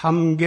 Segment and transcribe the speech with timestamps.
[0.00, 0.46] 삼계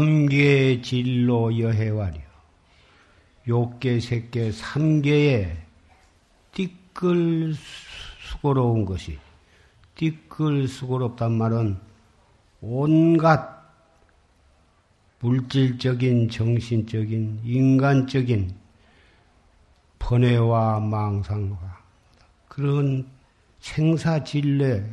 [0.00, 2.20] 삼계 진로 여해와려
[3.48, 5.56] 욕계 색계 삼계에
[6.52, 7.54] 띠끌
[8.22, 9.18] 수고로운 것이
[10.00, 11.78] 띠끌 수고롭단 말은
[12.62, 13.60] 온갖
[15.18, 18.56] 물질적인 정신적인 인간적인
[19.98, 21.82] 번뇌와 망상과
[22.48, 23.06] 그런
[23.58, 24.86] 생사진례의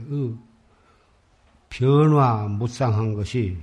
[1.70, 3.58] 변화 무쌍한 것이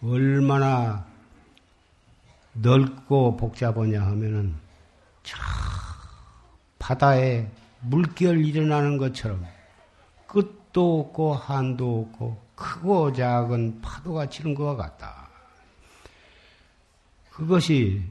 [0.00, 1.04] 얼마나
[2.52, 4.54] 넓고 복잡하냐 하면은
[5.24, 5.36] 저
[6.78, 7.50] 바다에
[7.80, 9.44] 물결 일어나는 것처럼
[10.70, 15.28] 끝도 없고 한도 없고 크고 작은 파도가 치는 것과 같다.
[17.30, 18.02] 그것이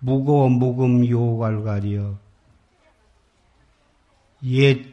[0.00, 2.16] 무고 무금 요갈갈이여
[4.44, 4.88] 옛도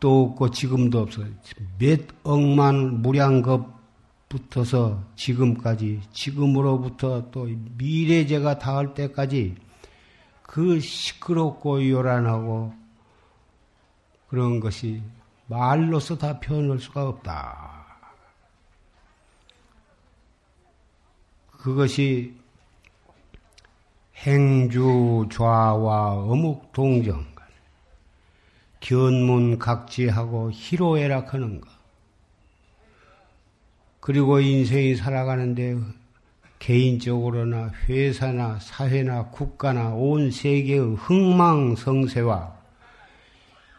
[0.00, 1.22] 없고 지금도 없어
[1.78, 9.56] 몇 억만 무량겁부터서 지금까지 지금으로부터 또 미래제가 닿을 때까지
[10.42, 12.81] 그 시끄럽고 요란하고
[14.32, 15.02] 그런 것이
[15.46, 17.84] 말로서 다 표현할 수가 없다.
[21.50, 22.34] 그것이
[24.16, 27.26] 행주 좌와 어묵 동정,
[28.80, 31.68] 견문 각지하고 희로애락하는 것.
[34.00, 35.76] 그리고 인생이 살아가는데
[36.58, 42.61] 개인적으로나 회사나 사회나 국가나 온 세계의 흥망성쇠와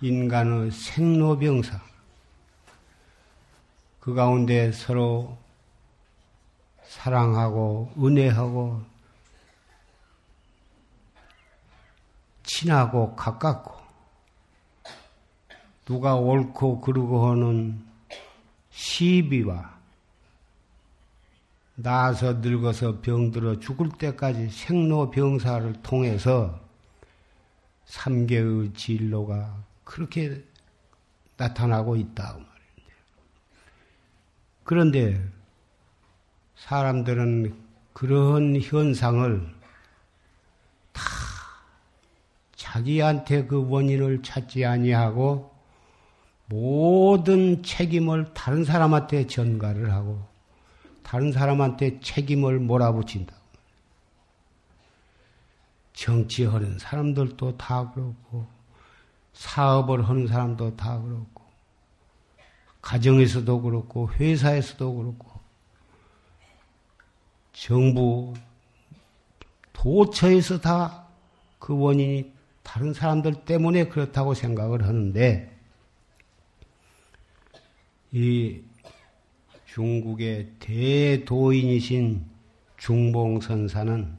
[0.03, 1.79] 인간의 생로병사,
[4.01, 5.37] 그 가운데 서로
[6.83, 8.83] 사랑하고 은혜하고
[12.43, 13.81] 친하고 가깝고
[15.85, 17.81] 누가 옳고 그르고 하는
[18.71, 19.73] 시비와
[21.75, 26.59] 나서 늙어서 병들어 죽을 때까지 생로병사를 통해서
[27.85, 30.43] 삼계의 진로가 그렇게
[31.37, 32.33] 나타나고 있다.
[32.33, 32.93] 그 말인데.
[34.63, 35.29] 그런데
[36.55, 37.55] 사람들은
[37.93, 39.53] 그런 현상을
[40.91, 41.03] 다
[42.55, 45.53] 자기한테 그 원인을 찾지 아니하고
[46.47, 50.25] 모든 책임을 다른 사람한테 전가를 하고
[51.03, 53.35] 다른 사람한테 책임을 몰아붙인다.
[55.93, 58.47] 정치하는 사람들도 다 그렇고
[59.33, 61.43] 사업을 하는 사람도 다 그렇고
[62.81, 65.31] 가정에서도 그렇고 회사에서도 그렇고
[67.53, 68.33] 정부
[69.73, 71.03] 도처에서 다
[71.63, 72.29] 그 원인이
[72.61, 75.49] 다른 사람들 때문에 그렇다고 생각을 하는데
[78.11, 78.59] 이
[79.67, 82.25] 중국의 대도인이신
[82.75, 84.17] 중봉선사는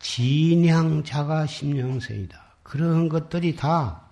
[0.00, 2.47] 진향자가 심령세이다.
[2.68, 4.02] 그런 것들이 다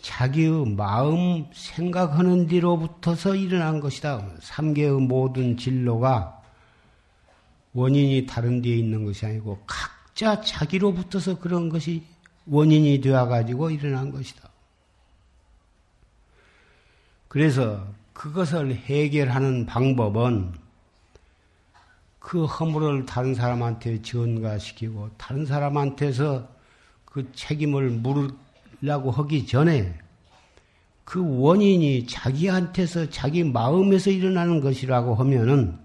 [0.00, 4.26] 자기의 마음 생각하는 뒤로부터서 일어난 것이다.
[4.40, 6.40] 삼계의 모든 진로가
[7.74, 12.04] 원인이 다른 데에 있는 것이 아니고 각자 자기로부터서 그런 것이
[12.46, 14.48] 원인이 되어가지고 일어난 것이다.
[17.28, 20.54] 그래서 그것을 해결하는 방법은
[22.18, 26.56] 그 허물을 다른 사람한테 전가시키고 다른 사람한테서
[27.18, 29.98] 그 책임을 물으려고 하기 전에
[31.04, 35.76] 그 원인이 자기한테서 자기 마음에서 일어나는 것이라고 하면은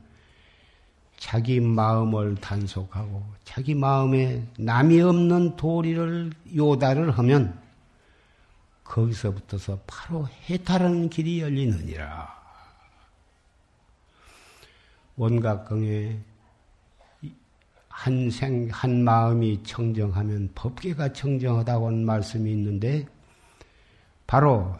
[1.17, 7.59] 자기 마음을 단속하고 자기 마음에 남이 없는 도리를 요달을 하면
[8.83, 12.43] 거기서부터서 바로 해탈하는 길이 열리느니라.
[15.15, 16.19] 원각경에
[17.95, 23.05] 한 생, 한 마음이 청정하면 법계가 청정하다고는 말씀이 있는데,
[24.25, 24.75] 바로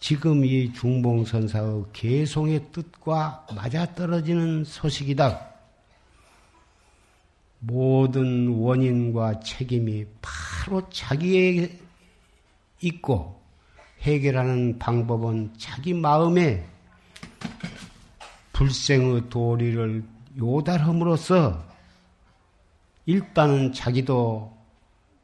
[0.00, 5.46] 지금 이 중봉선사의 개송의 뜻과 맞아떨어지는 소식이다.
[7.60, 11.78] 모든 원인과 책임이 바로 자기에게
[12.80, 13.42] 있고
[14.00, 16.66] 해결하는 방법은 자기 마음에
[18.54, 20.02] 불생의 도리를
[20.38, 21.73] 요달함으로써
[23.06, 24.56] 일단은 자기도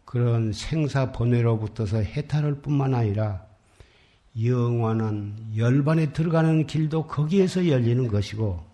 [0.05, 3.47] 그런 생사 번뇌로부터서 해탈할 뿐만 아니라
[4.43, 8.65] 영원한 열반에 들어가는 길도 거기에서 열리는 것이고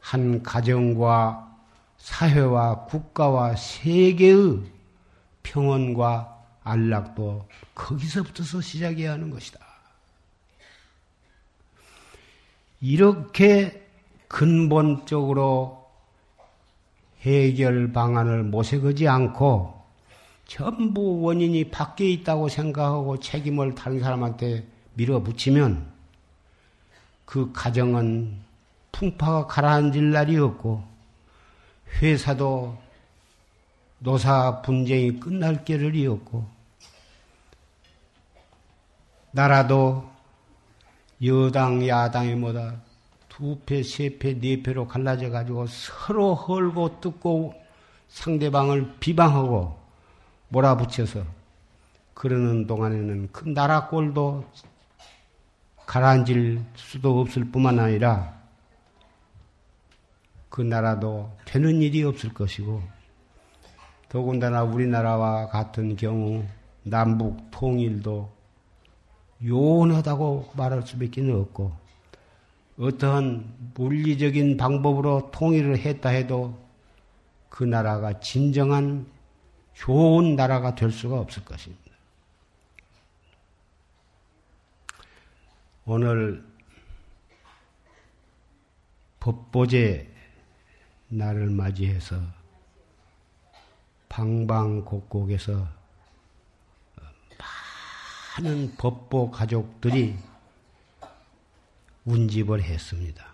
[0.00, 1.56] 한 가정과
[1.98, 4.62] 사회와 국가와 세계의
[5.42, 9.58] 평온과 안락도 거기서부터서 시작해야 하는 것이다.
[12.80, 13.86] 이렇게
[14.28, 15.77] 근본적으로
[17.22, 19.78] 해결 방안을 모색하지 않고
[20.46, 25.92] 전부 원인이 밖에 있다고 생각하고 책임을 다른 사람한테 밀어붙이면
[27.24, 28.38] 그 가정은
[28.92, 30.82] 풍파가 가라앉을 날이 없고
[32.00, 32.78] 회사도
[33.98, 36.46] 노사 분쟁이 끝날 길이 없고
[39.32, 40.08] 나라도
[41.22, 42.87] 여당 야당이 뭐다
[43.38, 47.54] 두 패, 세 패, 네 패로 갈라져 가지고 서로 헐고 뜯고
[48.08, 49.78] 상대방을 비방하고
[50.48, 51.22] 몰아붙여서
[52.14, 54.44] 그러는 동안에는 그 나라 꼴도
[55.86, 58.36] 가라앉을 수도 없을 뿐만 아니라
[60.48, 62.82] 그 나라도 되는 일이 없을 것이고
[64.08, 66.44] 더군다나 우리나라와 같은 경우
[66.82, 68.32] 남북 통일도
[69.46, 71.87] 요원하다고 말할 수밖에 없고
[72.78, 76.56] 어떠한 물리적인 방법으로 통일을 했다 해도
[77.48, 79.06] 그 나라가 진정한
[79.74, 81.82] 좋은 나라가 될 수가 없을 것입니다.
[85.84, 86.44] 오늘
[89.20, 90.14] 법보제
[91.08, 92.20] 날을 맞이해서
[94.08, 95.66] 방방곡곡에서
[98.38, 100.16] 많은 법보 가족들이
[102.08, 103.26] 운집을 했습니다.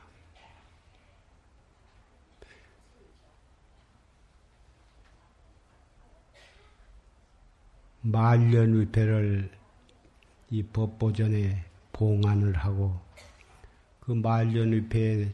[8.02, 9.48] 말년위패를
[10.50, 12.98] 이 법보전에 봉안을 하고
[14.00, 15.32] 그 말년위패의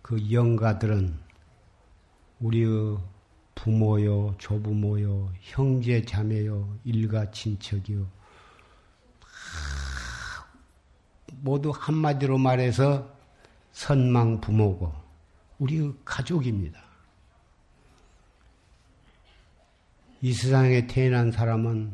[0.00, 1.18] 그 영가들은
[2.38, 2.98] 우리의
[3.56, 8.21] 부모요, 조부모요, 형제 자매요, 일가 친척이요.
[11.40, 13.10] 모두 한마디로 말해서
[13.72, 14.92] 선망 부모고
[15.58, 16.80] 우리의 가족입니다.
[20.20, 21.92] 이 세상에 태어난 사람은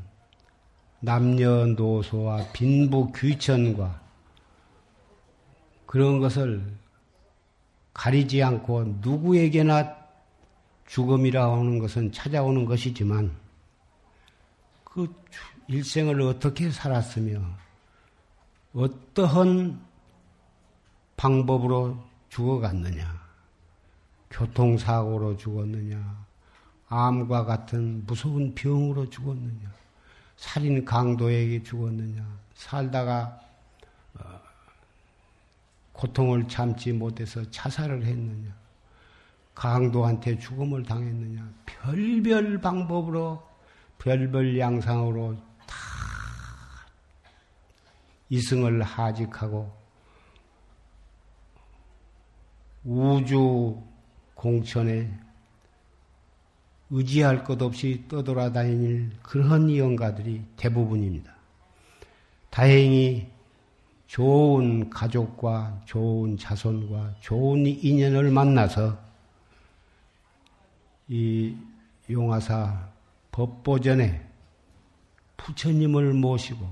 [1.01, 4.01] 남녀노소와 빈부 귀천과
[5.87, 6.63] 그런 것을
[7.95, 9.97] 가리지 않고 누구에게나
[10.87, 13.35] 죽음이라 하는 것은 찾아오는 것이지만
[14.85, 15.15] 그
[15.69, 17.41] 일생을 어떻게 살았으며
[18.79, 19.85] 어떠한
[21.17, 23.21] 방법으로 죽어갔느냐,
[24.31, 26.27] 교통사고로 죽었느냐,
[26.89, 29.69] 암과 같은 무서운 병으로 죽었느냐,
[30.37, 33.41] 살인 강도에게 죽었느냐, 살다가
[34.15, 34.23] 어,
[35.93, 38.55] 고통을 참지 못해서 자살을 했느냐,
[39.57, 43.43] 강도한테 죽음을 당했느냐, 별별 방법으로,
[43.99, 45.48] 별별 양상으로 다
[48.31, 49.73] 이승을 하직하고
[52.85, 53.83] 우주
[54.35, 55.11] 공천에
[56.91, 61.35] 의지할 것 없이 떠돌아다닐 그런 영가들이 대부분입니다.
[62.51, 63.31] 다행히
[64.07, 68.99] 좋은 가족과 좋은 자손과 좋은 인연을 만나서
[71.09, 71.55] 이
[72.09, 72.89] 용화사
[73.33, 74.27] 법보전에
[75.37, 76.67] 부처님을 모시고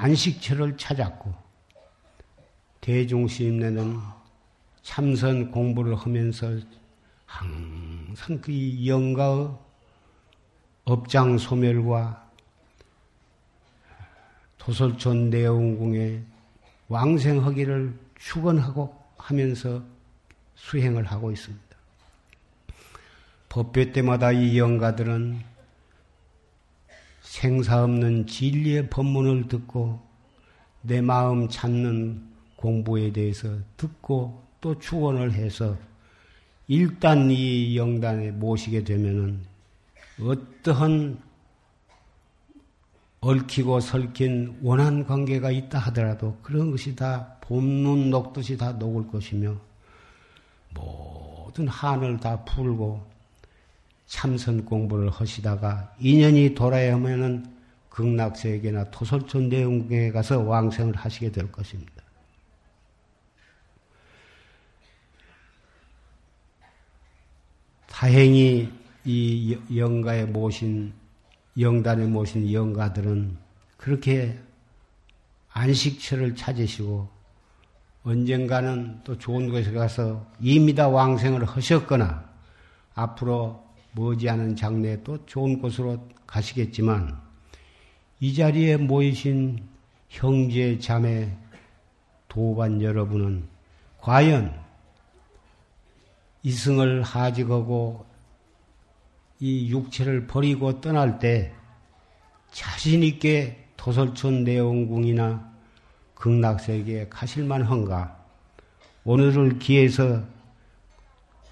[0.00, 1.34] 안식처를 찾았고
[2.80, 3.98] 대중심내는
[4.80, 6.58] 참선 공부를 하면서
[7.26, 9.50] 항상 그 영가의
[10.84, 12.30] 업장 소멸과
[14.56, 16.22] 도솔촌 내원궁에
[16.88, 19.82] 왕생하기를 축원하고 하면서
[20.54, 21.76] 수행을 하고 있습니다.
[23.50, 25.40] 법회 때마다 이 영가들은
[27.30, 30.00] 생사 없는 진리의 법문을 듣고
[30.82, 35.78] 내 마음 찾는 공부에 대해서 듣고 또 축원을 해서
[36.66, 39.44] 일단 이 영단에 모시게 되면은
[40.20, 41.22] 어떠한
[43.20, 49.54] 얽히고 설킨 원한 관계가 있다 하더라도 그런 것이 다 봄눈 녹듯이 다 녹을 것이며
[50.74, 53.09] 모든 한을 다 풀고
[54.10, 57.46] 참선 공부를 하시다가 인연이 돌아야 하면은
[57.90, 62.02] 극락세계나 토설촌 내용에 가서 왕생을 하시게 될 것입니다.
[67.86, 68.72] 다행히
[69.04, 70.92] 이 영가에 모신
[71.58, 73.38] 영단에 모신 영가들은
[73.76, 74.36] 그렇게
[75.52, 77.08] 안식처를 찾으시고
[78.02, 82.28] 언젠가는 또 좋은 곳에 가서 이미 다 왕생을 하셨거나
[82.94, 87.20] 앞으로 머지않은 장래에 또 좋은 곳으로 가시겠지만
[88.20, 89.66] 이 자리에 모이신
[90.08, 91.36] 형제 자매
[92.28, 93.48] 도반 여러분은
[93.98, 94.58] 과연
[96.42, 98.06] 이승을 하직하고
[99.40, 101.52] 이 육체를 버리고 떠날 때
[102.50, 105.50] 자신 있게 도설촌 내원궁이나
[106.14, 108.18] 극락세계에 가실만 한가?
[109.04, 110.22] 오늘을 기해서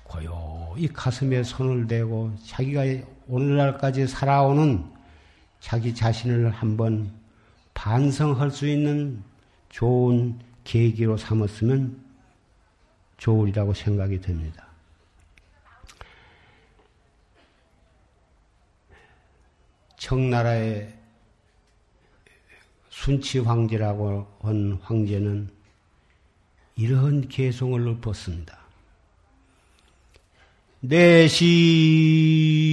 [0.04, 2.82] 고요 히 가슴에 손을 대고 자기가
[3.26, 4.84] 오늘날까지 살아오는
[5.60, 7.12] 자기 자신을 한번
[7.74, 9.22] 반성할 수 있는
[9.68, 12.04] 좋은 계기로 삼았으면
[13.16, 14.66] 좋으리라고 생각이 됩니다.
[19.96, 20.94] 청나라의
[22.88, 25.50] 순치 황제라고 한 황제는
[26.76, 28.57] 이러한 개송을 읊었습니다.
[30.80, 32.68] 내시.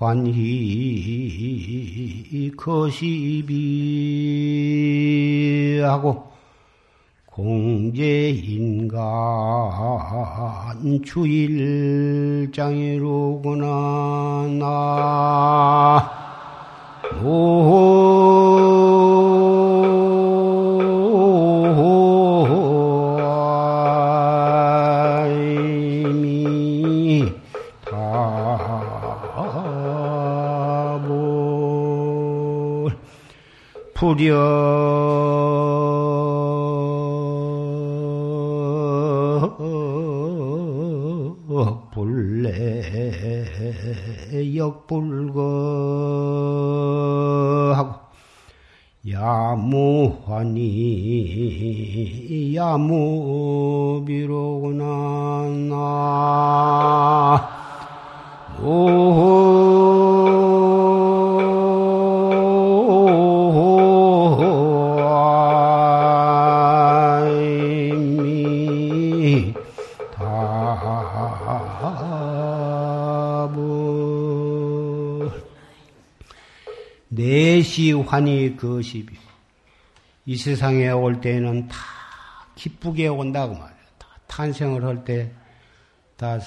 [0.00, 1.20] 환희
[2.56, 3.90] 거시비하고
[7.26, 8.98] 공제인간
[11.04, 12.48] 주일장이로구나
[14.58, 16.10] 나
[34.00, 34.32] 불여
[44.56, 45.60] 역불거하고.
[49.06, 50.64] 야무하니
[52.54, 55.19] 야무비로구나 나
[77.70, 79.16] 시환이 그십이.
[80.26, 81.76] 이 세상에 올 때에는 다
[82.56, 83.84] 기쁘게 온다고 말이에요.
[83.98, 85.32] 다 탄생을 할 때
[86.16, 86.38] 다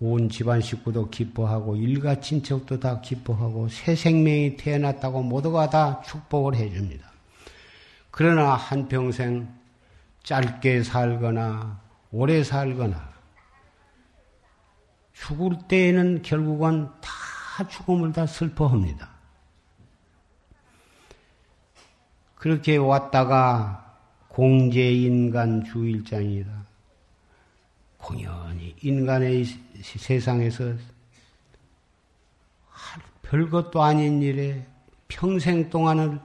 [0.00, 7.10] 온 집안 식구도 기뻐하고 일가 친척도 다 기뻐하고 새 생명이 태어났다고 모두가 다 축복을 해줍니다.
[8.10, 9.52] 그러나 한 평생
[10.22, 11.80] 짧게 살거나
[12.12, 13.10] 오래 살거나
[15.12, 19.10] 죽을 때에는 결국은 다 죽음을 다 슬퍼합니다.
[22.40, 26.50] 그렇게 왔다가 공제인간 주일장이다.
[27.98, 29.44] 공연히 인간의
[29.82, 30.72] 세상에서
[33.20, 34.66] 별것도 아닌 일에
[35.06, 36.18] 평생 동안을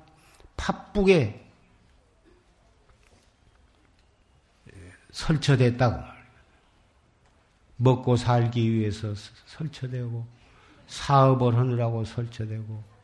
[0.56, 1.46] 바쁘게
[5.12, 6.16] 설쳐댔다고 말이야.
[7.76, 9.14] 먹고 살기 위해서
[9.48, 10.26] 설쳐대고
[10.88, 12.95] 사업을 하느라고 설쳐대고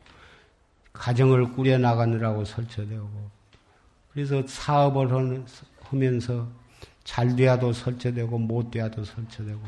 [1.02, 3.10] 가정을 꾸려나가느라고 설쳐되고
[4.12, 5.08] 그래서 사업을
[5.80, 6.46] 하면서
[7.02, 9.60] 잘 돼야도 설쳐되고 못 돼야도 설쳐되고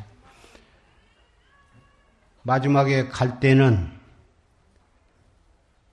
[2.45, 3.91] 마지막에 갈 때는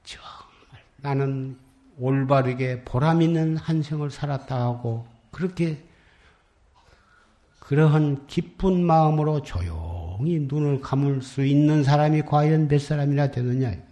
[0.03, 1.57] 정말 나는
[1.97, 5.83] 올바르게 보람 있는 한 생을 살았다 하고 그렇게
[7.61, 13.90] 그러한 기쁜 마음으로 조용히 눈을 감을 수 있는 사람이 과연 몇 사람이나 되느냐.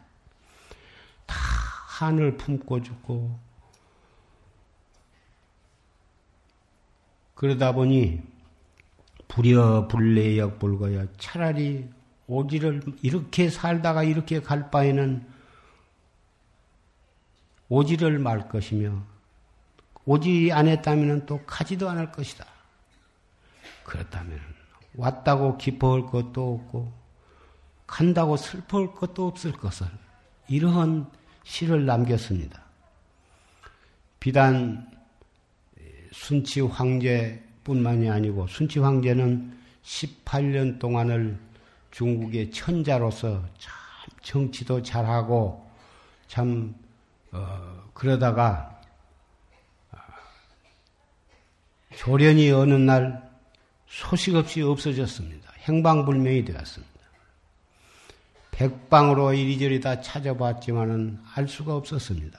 [2.00, 3.38] 다 한을 품고 죽고
[7.36, 8.22] 그러다 보니
[9.28, 11.90] 불여 불례역 불거여 차라리
[12.28, 15.28] 오지를 이렇게 살다가 이렇게 갈 바에는
[17.68, 19.04] 오지를 말 것이며
[20.06, 22.46] 오지 안 했다면 또 가지도 않을 것이다.
[23.84, 24.40] 그렇다면
[24.96, 26.94] 왔다고 기뻐할 것도 없고
[27.86, 29.88] 간다고 슬퍼할 것도 없을 것을
[30.48, 31.19] 이러한
[31.50, 32.62] 시를 남겼습니다.
[34.20, 34.88] 비단
[36.12, 41.40] 순치 황제뿐만이 아니고 순치 황제는 18년 동안을
[41.90, 43.74] 중국의 천자로서 참
[44.22, 45.68] 정치도 잘하고
[46.28, 46.76] 참
[47.32, 48.80] 어, 그러다가
[51.96, 53.28] 조련이 어느 날
[53.88, 55.52] 소식 없이 없어졌습니다.
[55.64, 56.89] 행방불명이 되었습니다.
[58.60, 62.38] 백방으로 이리저리 다 찾아봤지만은 알 수가 없었습니다.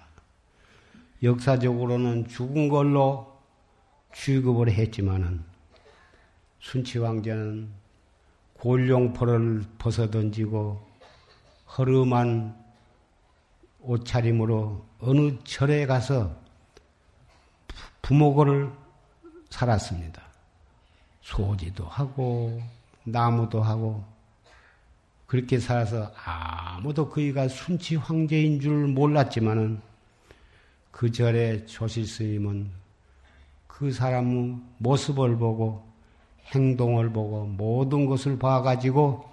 [1.23, 3.41] 역사적으로는 죽은 걸로
[4.15, 5.43] 취급을 했지만은
[6.59, 7.71] 순치 왕자는
[8.53, 10.87] 골룡포를 벗어던지고
[11.79, 12.55] 허름한
[13.81, 16.37] 옷차림으로 어느 절에 가서
[18.03, 18.71] 부모고를
[19.49, 20.21] 살았습니다.
[21.23, 22.61] 소지도 하고
[23.05, 24.20] 나무도 하고
[25.31, 29.81] 그렇게 살아서 아무도 그이가 순치 황제인 줄 몰랐지만은
[30.91, 32.69] 그 절에 조실 스님은
[33.69, 35.89] 그 사람의 모습을 보고
[36.47, 39.25] 행동을 보고 모든 것을 봐가지고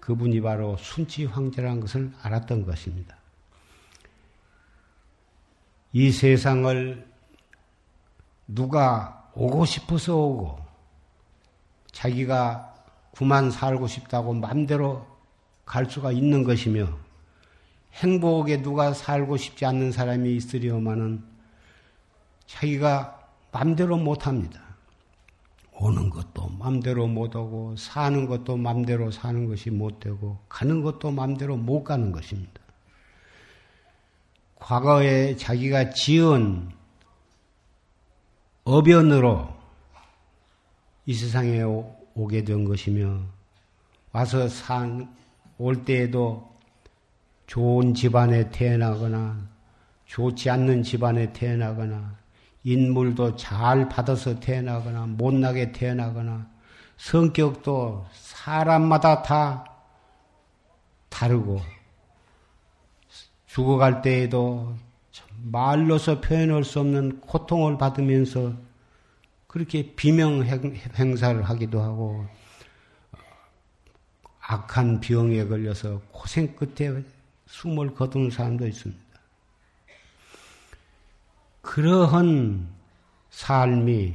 [0.00, 3.16] 그분이 바로 순치 황제라는 것을 알았던 것입니다.
[5.92, 7.06] 이 세상을
[8.48, 10.58] 누가 오고 싶어서 오고
[11.92, 12.74] 자기가
[13.12, 15.11] 구만 살고 싶다고 마음대로
[15.64, 16.88] 갈 수가 있는 것이며
[17.94, 21.22] 행복에 누가 살고 싶지 않는 사람이 있으려면은
[22.46, 23.20] 자기가
[23.52, 24.60] 마음대로 못합니다.
[25.74, 32.12] 오는 것도 마음대로 못하고 사는 것도 마음대로 사는 것이 못되고 가는 것도 마음대로 못 가는
[32.12, 32.60] 것입니다.
[34.56, 36.70] 과거에 자기가 지은
[38.64, 39.48] 어변으로
[41.04, 41.62] 이 세상에
[42.14, 43.22] 오게 된 것이며
[44.12, 45.12] 와서 산
[45.62, 46.50] 올 때에도
[47.46, 49.48] 좋은 집안에 태어나거나
[50.06, 52.16] 좋지 않는 집안에 태어나거나
[52.64, 56.48] 인물도 잘 받아서 태어나거나 못나게 태어나거나
[56.96, 59.64] 성격도 사람마다 다
[61.08, 61.60] 다르고
[63.46, 64.74] 죽어갈 때에도
[65.44, 68.52] 말로서 표현할 수 없는 고통을 받으면서
[69.46, 70.42] 그렇게 비명
[70.98, 72.26] 행사를 하기도 하고
[74.44, 77.02] 악한 병에 걸려서 고생 끝에
[77.46, 79.00] 숨을 거두는 사람도 있습니다.
[81.62, 82.68] 그러한
[83.30, 84.14] 삶이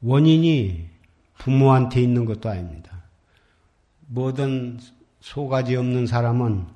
[0.00, 0.88] 원인이
[1.38, 3.02] 부모한테 있는 것도 아닙니다.
[4.06, 4.80] 뭐든
[5.20, 6.66] 소가지 없는 사람은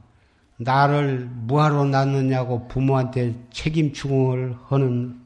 [0.59, 5.21] 나를 뭐하러 낳느냐고 부모한테 책임 추궁을 하는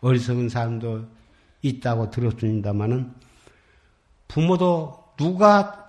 [0.00, 1.06] 어리석은 사람도
[1.62, 3.12] 있다고 들었습니다마는
[4.28, 5.85] 부모도 누가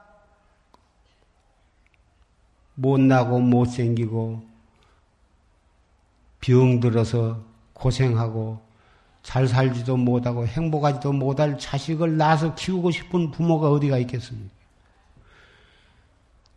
[2.78, 4.44] 못나고 못생기고
[6.42, 8.60] 병들어서 고생하고
[9.24, 14.54] 잘 살지도 못하고 행복하지도 못할 자식을 낳아서 키우고 싶은 부모가 어디가 있겠습니까?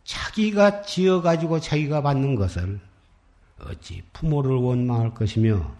[0.03, 2.79] 자기가 지어가지고 자기가 받는 것을
[3.65, 5.71] 어찌 부모를 원망할 것이며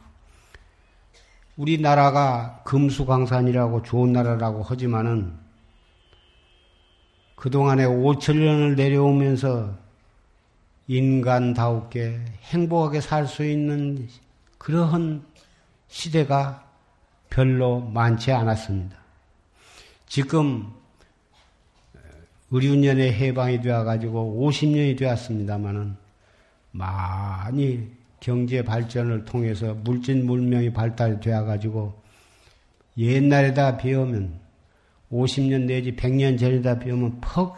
[1.56, 5.38] 우리나라가 금수강산이라고 좋은 나라라고 하지만은
[7.36, 9.81] 그동안에 5천년을 내려오면서
[10.88, 14.08] 인간다우게 행복하게 살 수 있는
[14.58, 15.24] 그러한
[15.88, 16.68] 시대가
[17.30, 18.98] 별로 많지 않았습니다.
[20.08, 20.68] 지금
[22.52, 25.96] 의륜년에 해방이 되어가지고 50년이 되었습니다마는
[26.72, 27.88] 많이
[28.20, 32.02] 경제 발전을 통해서 물질 물명이 발달되어가지고
[32.98, 34.40] 옛날에다 비우면
[35.12, 37.56] 50년 내지 100년 전에다 비우면 퍽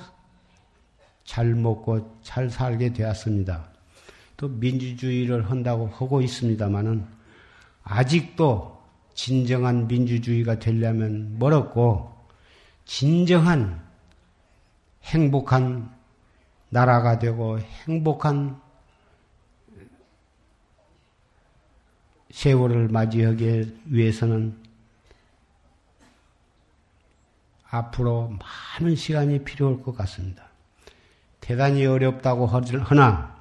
[1.34, 3.67] 잘 먹고 잘 살게 되었습니다.
[4.38, 7.08] 또 민주주의를 한다고 하고 있습니다마는
[7.82, 8.80] 아직도
[9.15, 12.15] 진정한 민주주의가 되려면 멀었고
[12.86, 13.84] 진정한
[15.02, 15.91] 행복한
[16.69, 18.62] 나라가 되고 행복한
[22.30, 24.56] 세월을 맞이하기 위해서는
[27.72, 28.38] 앞으로
[28.80, 30.52] 많은 시간이 필요할 것 같습니다.
[31.43, 33.36] 대단히 어렵다고 하나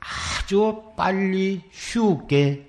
[0.00, 2.68] 아주 빨리 쉽게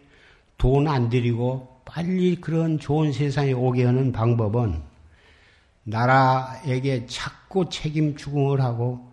[0.56, 4.84] 돈 안 들이고 빨리 그런 좋은 세상에 오게 하는 방법은
[5.84, 9.12] 나라에게 자꾸 책임 추궁을 하고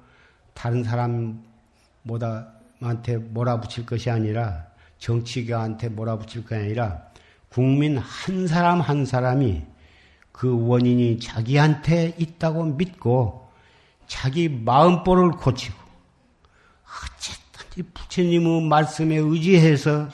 [0.53, 0.85] 다른
[2.05, 4.67] 사람보다한테 몰아붙일 것이 아니라
[4.99, 7.01] 정치가한테 몰아붙일 것이 아니라
[7.49, 9.63] 국민 한 사람 한 사람이
[10.31, 13.46] 그 원인이 자기한테 있다고 믿고
[14.07, 15.77] 자기 마음보를 고치고
[16.87, 20.09] 어쨌든 부처님의 말씀에 의지해서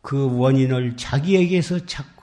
[0.00, 2.22] 그 원인을 자기에게서 찾고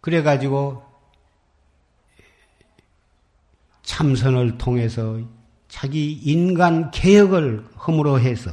[0.00, 0.84] 그래가지고
[3.82, 5.20] 참선을 통해서
[5.68, 8.50] 자기 인간 개혁을 허물어 해서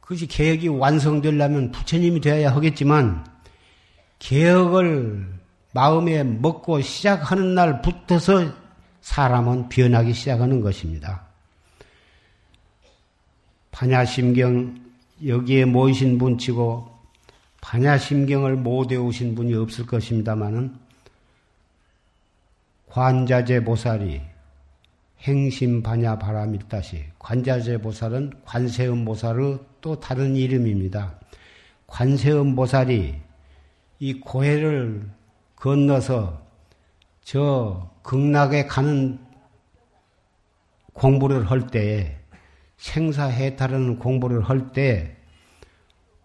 [0.00, 3.26] 그것이 개혁이 완성되려면 부처님이 되어야 하겠지만
[4.18, 5.33] 개혁을
[5.74, 8.54] 마음에 먹고 시작하는 날부터서
[9.00, 11.26] 사람은 변하기 시작하는 것입니다.
[13.72, 14.82] 반야심경
[15.26, 16.88] 여기에 모이신 분 치고
[17.60, 20.78] 반야심경을 못 외우신 분이 없을 것입니다마는
[22.88, 24.22] 관자재 보살이
[25.22, 31.18] 행심 반야 바람일다시 관자재 보살은 관세음 보살의 또 다른 이름입니다.
[31.88, 33.16] 관세음 보살이
[33.98, 35.02] 이 고해를
[35.64, 36.42] 건너서
[37.22, 39.18] 저 극락에 가는
[40.92, 42.18] 공부를 할 때에
[42.76, 45.16] 생사해탈하는 공부를 할 때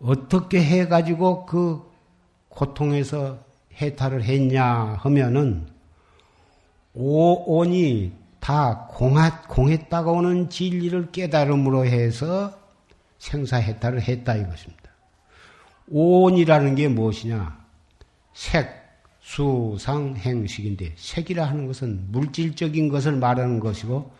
[0.02, 1.89] 어떻게 해가지고 그
[2.49, 3.39] 고통에서
[3.82, 5.69] 해탈을 했냐 하면은
[6.93, 12.60] 오온이 다 공하, 공했다고 오는 진리를 깨달음으로 해서
[13.19, 14.89] 생사해탈을 했다 이것입니다.
[15.88, 17.58] 온이라는 게 무엇이냐?
[18.34, 18.79] 색,
[19.30, 24.12] 수, 상, 행식인데 색이라 하는 것은 물질적인 것을 말하는 것이고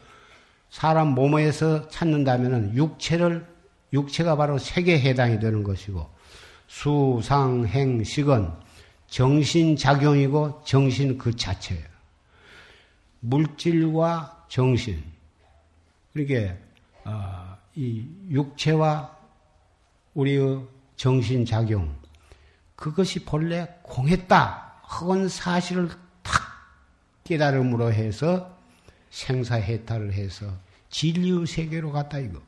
[0.70, 3.44] 사람 몸에서 찾는다면 육체를
[3.92, 6.08] 육체가 바로 색에 해당이 되는 것이고
[6.68, 8.52] 수, 상, 행, 식은
[9.08, 11.84] 정신 작용이고 정신 그 자체예요.
[13.22, 15.04] 물질과 정신
[16.14, 16.56] 그러게
[17.04, 19.18] 어, 이 육체와
[20.14, 20.62] 우리의
[20.98, 21.96] 정신 작용
[22.76, 25.90] 그것이 본래 공했다 혹은 사실을
[26.24, 26.42] 탁
[27.24, 28.58] 깨달음으로 해서
[29.10, 30.48] 생사해탈을 해서
[30.90, 32.40] 진리의 세계로 갔다 이거.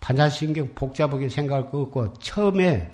[0.00, 2.92] 반자신경 복잡하게 생각할 거 없고 처음에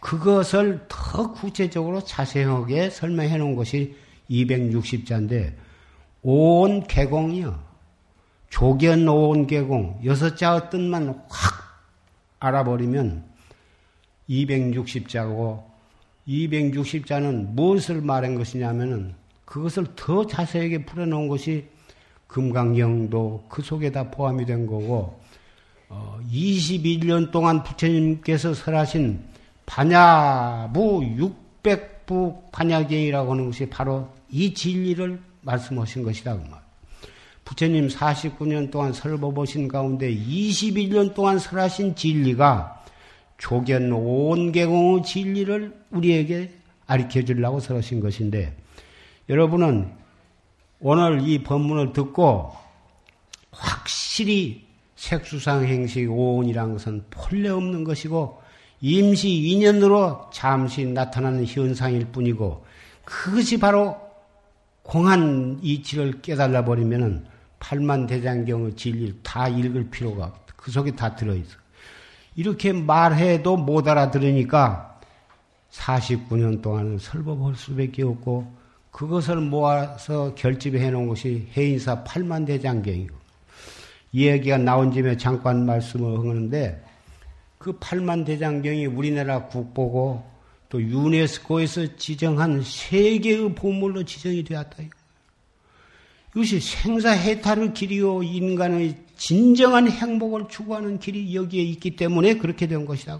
[0.00, 3.96] 그것을 더 구체적으로 자세하게 설명해 놓은 것이
[4.30, 5.54] 260자인데
[6.22, 7.64] 온 개공이요.
[8.48, 11.82] 조견 온 개공 여섯 자의 뜻만 확
[12.38, 13.24] 알아버리면
[14.28, 15.75] 260자고
[16.28, 21.66] 260자는 무엇을 말한 것이냐면은 그것을 더 자세하게 풀어놓은 것이
[22.26, 25.20] 금강경도 그 속에 다 포함이 된 거고
[25.88, 29.20] 어, 21년 동안 부처님께서 설하신
[29.66, 31.00] 반야부
[31.62, 36.36] 600부 반야경이라고 하는 것이 바로 이 진리를 말씀하신 것이다.
[36.36, 36.60] 그 말.
[37.44, 42.75] 부처님 49년 동안 설법보신 가운데 21년 동안 설하신 진리가
[43.38, 46.52] 조견 온개공의 진리를 우리에게
[46.86, 48.56] 가르쳐 주려고 설하신 것인데
[49.28, 49.92] 여러분은
[50.80, 52.52] 오늘 이 법문을 듣고
[53.50, 58.40] 확실히 색수상 행식 오온이란 것은 본래 없는 것이고
[58.80, 62.64] 임시 인연으로 잠시 나타나는 현상일 뿐이고
[63.04, 63.96] 그것이 바로
[64.82, 67.24] 공한 이치를 깨달아 버리면은
[67.58, 70.32] 팔만 대장경의 진리를 다 읽을 필요가.
[70.54, 71.56] 그 속에 다 들어 있어.
[72.36, 75.00] 이렇게 말해도 못 알아들으니까
[75.72, 78.54] 49년 동안은 설법할 수밖에 없고
[78.90, 83.14] 그것을 모아서 결집해 놓은 것이 해인사 8만 대장경이고
[84.12, 86.84] 이 얘기가 나온 집에 잠깐 말씀을 하는데
[87.58, 90.24] 그 8만 대장경이 우리나라 국보고
[90.68, 94.84] 또 유네스코에서 지정한 세계의 보물로 지정이 되었다.
[96.30, 103.18] 이것이 생사해탈의 길이요 인간의 진정한 행복을 추구하는 길이 여기에 있기 때문에 그렇게 된 것이다.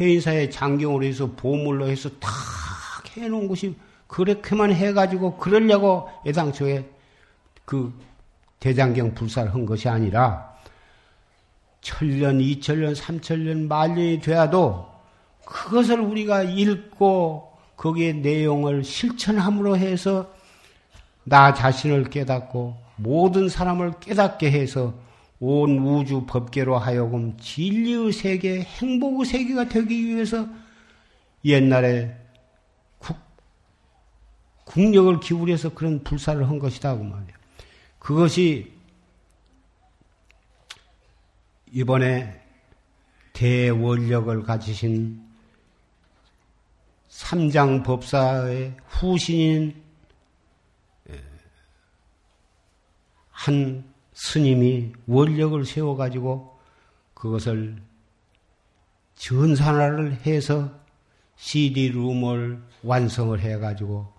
[0.00, 2.28] 해인사의 장경으로 해서 보물로 해서 다
[3.16, 3.74] 해놓은 것이
[4.06, 6.88] 그렇게만 해가지고 그러려고 애당초에
[7.64, 7.92] 그
[8.60, 10.56] 대장경 불사를 한 것이 아니라
[11.80, 14.88] 천년, 이천년, 삼천년, 만년이 되어도
[15.44, 20.32] 그것을 우리가 읽고 거기에 내용을 실천함으로 해서
[21.24, 24.94] 나 자신을 깨닫고 모든 사람을 깨닫게 해서
[25.40, 30.46] 온 우주 법계로 하여금 진리의 세계, 행복의 세계가 되기 위해서
[31.44, 32.16] 옛날에
[32.98, 33.16] 국,
[34.64, 36.96] 국력을 기울여서 그런 불사를 한 것이다.
[36.96, 37.34] 그 말이야.
[38.00, 38.72] 그것이
[41.72, 42.40] 이번에
[43.32, 45.22] 대원력을 가지신
[47.08, 49.87] 삼장 법사의 후신인
[53.38, 56.58] 한 스님이 원력을 세워가지고
[57.14, 57.80] 그것을
[59.14, 60.72] 전산화를 해서
[61.36, 64.12] CD룸을 완성을 해가지고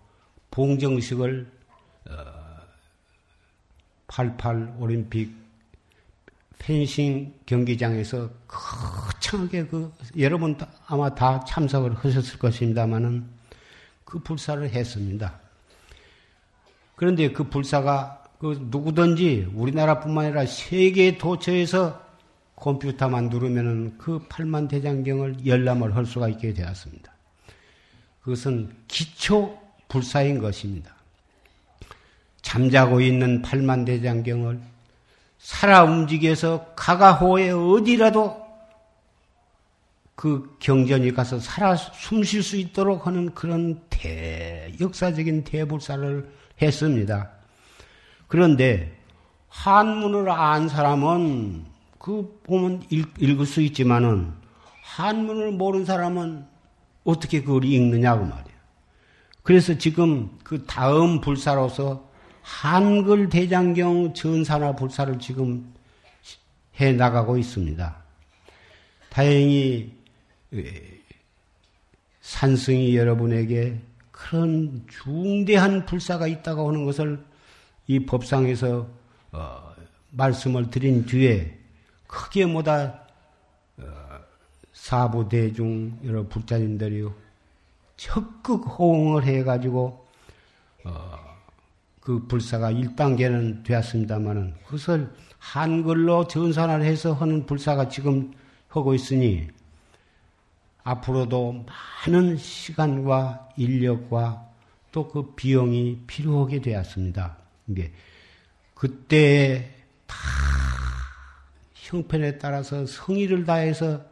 [0.52, 1.52] 봉정식을
[4.08, 5.36] 88 어, 올림픽
[6.58, 13.28] 펜싱 경기장에서 거창하게 그 여러분 아마 다 참석을 하셨을 것입니다만은
[14.06, 15.42] 그 불사를 했습니다.
[16.96, 22.02] 그런데 그 불사가 그 누구든지 우리나라뿐만 아니라 세계 도처에서
[22.56, 27.14] 컴퓨터만 누르면은 그 팔만 대장경을 열람을 할 수가 있게 되었습니다.
[28.22, 30.96] 그것은 기초 불사인 것입니다.
[32.42, 34.60] 잠자고 있는 팔만 대장경을
[35.38, 38.40] 살아 움직여서 가가호에 어디라도
[40.16, 46.30] 그 경전이 가서 살아 숨 쉴 수 있도록 하는 그런 대, 역사적인 대불사를
[46.62, 47.39] 했습니다.
[48.30, 48.96] 그런데
[49.50, 51.66] 한문을 안 사람은
[51.98, 54.32] 그 보면 읽, 읽을 수 있지만은
[54.84, 56.46] 한문을 모르는 사람은
[57.04, 58.56] 어떻게 그걸 읽느냐고 말이야.
[59.44, 62.08] 그래서 지금 그 다음 불사로서
[62.42, 65.74] 한글 대장경 전사나 불사를 지금
[66.80, 67.96] 해 나가고 있습니다.
[69.10, 69.92] 다행히
[72.22, 73.80] 산승이 여러분에게
[74.12, 77.29] 그런 중대한 불사가 있다고 하는 것을
[77.90, 78.88] 이 법상에서
[79.32, 79.74] 어,
[80.12, 81.58] 말씀을 드린 뒤에
[82.06, 83.08] 크게 뭐다
[83.78, 83.84] 어,
[84.72, 87.10] 사부 대중 여러 불자님들이
[87.98, 90.08] 적극 호응을 해가지고
[90.84, 91.18] 어,
[92.00, 98.32] 그 불사가 1단계는 되었습니다만은 그것을 한글로 전산을 해서 하는 불사가 지금
[98.68, 99.48] 하고 있으니
[100.84, 101.66] 앞으로도
[102.06, 104.48] 많은 시간과 인력과
[104.92, 107.49] 또 그 비용이 필요하게 되었습니다.
[107.70, 107.92] 이게
[108.74, 109.72] 그때
[110.08, 110.16] 다
[111.74, 114.04] 형편에 따라서 성의를 다해서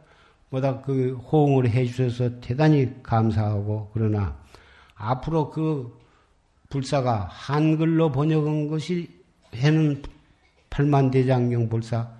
[0.50, 4.38] 뭐다 그 호응을 해주셔서 대단히 감사하고 그러나
[4.94, 5.98] 앞으로 그
[6.70, 9.10] 불사가 한글로 번역한 것이
[9.54, 10.02] 해는
[10.70, 12.10] 팔만대장경 불사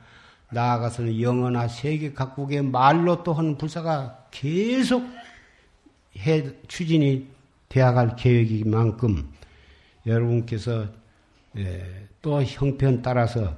[0.51, 5.05] 나아가서는 영어나 세계 각국의 말로 또 하는 불사가 계속
[6.17, 7.29] 해 추진이
[7.69, 9.31] 되어갈 계획인 만큼
[10.07, 10.89] 여러분께서
[11.57, 13.57] 예, 또 형편 따라서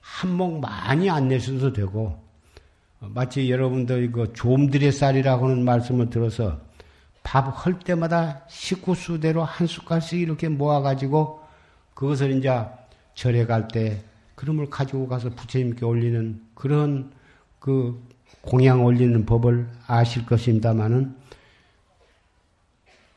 [0.00, 2.18] 한몫 많이 안 내셔도 되고
[3.00, 6.60] 어, 마치 여러분들 그 좀들의 쌀이라고 하는 말씀을 들어서
[7.22, 11.40] 밥 할 때마다 식구 수대로 한 숟갈씩 이렇게 모아가지고
[11.94, 12.50] 그것을 이제
[13.14, 14.02] 절에 갈 때
[14.34, 17.12] 그름을 가지고 가서 부처님께 올리는 그런
[17.58, 18.00] 그
[18.40, 21.16] 공양 올리는 법을 아실 것입니다만은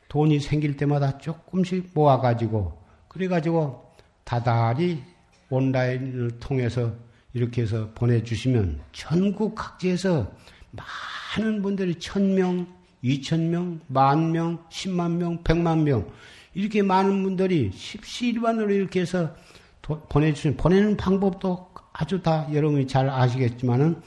[0.08, 2.76] 돈이 생길 때마다 조금씩 모아가지고
[3.08, 3.91] 그래가지고
[4.32, 5.02] 다달이
[5.50, 6.94] 온라인을 통해서
[7.34, 10.32] 이렇게 해서 보내주시면 전국 각지에서
[10.70, 12.66] 많은 분들이 천명,
[13.02, 16.10] 이천명, 만명, 십만명, 백만명
[16.54, 19.34] 이렇게 많은 분들이 십시일반으로 이렇게 해서
[19.82, 24.00] 보내주시면 보내는 방법도 아주 다 여러분이 잘 아시겠지만은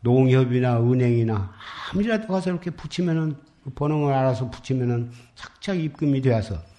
[0.00, 1.52] 농협이나 은행이나
[1.92, 6.75] 아무리라도 가서 이렇게 붙이면은 그 번호를 알아서 붙이면은 착착 입금이 되어서 어,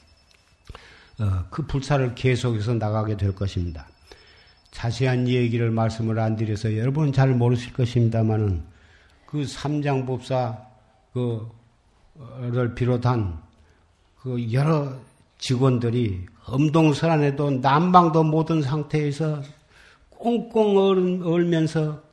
[1.50, 3.88] 그 불사를 계속해서 나가게 될 것입니다.
[4.72, 8.64] 자세한 얘기를 말씀을 안 드려서 여러분은 잘 모르실 것입니다만은
[9.26, 10.58] 그 삼장법사
[11.14, 13.42] 그를 비롯한
[14.22, 14.94] 그 여러
[15.40, 19.42] 직원들이 엄동설안에도 난방도 못한 상태에서
[20.10, 22.04] 꽁꽁 얼면서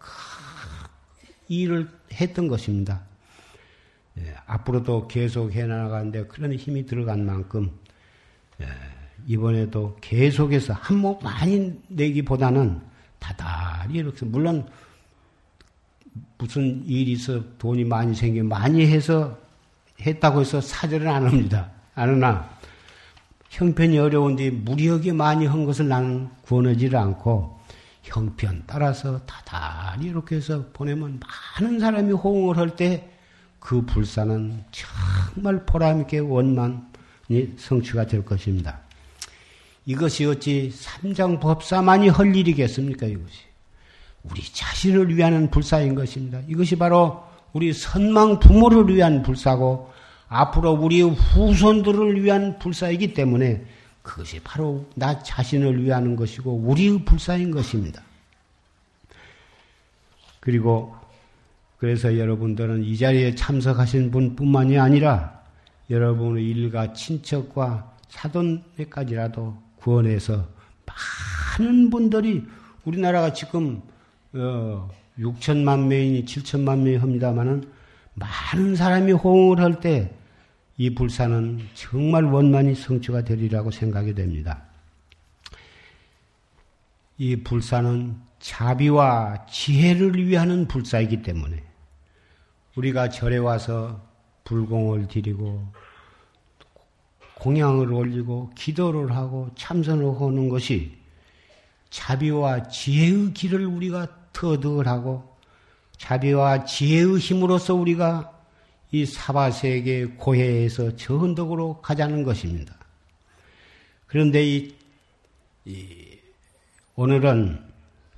[1.49, 3.03] 일을 했던 것입니다.
[4.19, 7.84] 예, 앞으로도 계속 해나가는데 그런 힘이 들어간 만큼 예,
[9.27, 12.81] 이번에도 계속해서 한몫 많이 내기보다는
[13.19, 14.67] 다달이 이렇게 물론
[16.37, 19.39] 무슨 일이 있어 돈이 많이 생겨 많이 해서
[20.01, 21.71] 했다고 해서 사절은 안 합니다.
[21.95, 22.51] 안 하나
[23.51, 27.61] 형편이 어려운데 무리하게 많이 한 것을 나는 구원하지를 않고
[28.03, 31.21] 형편 따라서 다달이 이렇게 해서 보내면
[31.61, 33.15] 많은 사람이 호응을 할 때
[33.65, 36.77] 그 불사는 정말 보람있게 원만이
[37.57, 38.81] 성취가 될 것입니다.
[39.87, 43.39] 이것이 어찌 삼장 법사만이 할 일이겠습니까, 이것이?
[44.23, 46.41] 우리 자신을 위한 불사인 것입니다.
[46.49, 49.93] 이것이 바로 우리 선망 부모를 위한 불사고
[50.29, 53.65] 앞으로 우리 후손들을 위한 불사이기 때문에
[54.03, 58.03] 그것이 바로 나 자신을 위하는 것이고 우리의 불사인 것입니다.
[60.41, 60.95] 그리고
[61.79, 65.34] 그래서 여러분들은 이 자리에 참석하신 분뿐만이 아니라
[65.91, 70.47] 여러분의 일가 친척과 사돈에까지라도 구원해서
[71.59, 72.45] 많은 분들이
[72.85, 73.83] 우리나라가 지금
[74.33, 77.71] 어, 6천만 명이니 7천만 명이 합니다마는
[78.15, 80.25] 많은 사람이 호응을 할 때
[80.77, 84.65] 이 불사는 정말 원만히 성취가 되리라고 생각이 됩니다.
[87.17, 91.63] 이 불사는 자비와 지혜를 위하는 불사이기 때문에
[92.75, 94.05] 우리가 절에 와서
[94.45, 95.67] 불공을 드리고
[97.39, 100.97] 공양을 올리고 기도를 하고 참선을 하는 것이
[101.91, 105.37] 자비와 지혜의 길을 우리가 터득을 하고
[105.97, 108.33] 자비와 지혜의 힘으로써 우리가
[108.91, 112.75] 이 사바세계 고해에서 저언덕으로 가자는 것입니다.
[114.07, 114.75] 그런데 이,
[115.65, 116.19] 이
[116.95, 117.61] 오늘은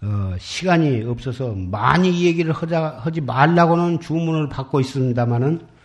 [0.03, 5.76] 어, 시간이 없어서 많이 얘기를 하자, 하지 말라고는 주문을 받고 있습니다만은